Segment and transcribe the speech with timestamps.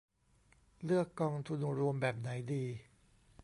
[0.85, 2.63] เลือกกองทุนรวมแบบไหนดี